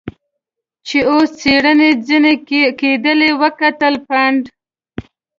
[0.87, 2.33] چې اوس څېړنې ځنې
[2.79, 4.41] کېدلې وکتل، پنډ.